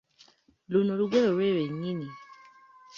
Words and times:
Luno 0.71 0.91
lugero 0.99 1.29
lwe 1.35 1.49
nnyini. 1.71 2.09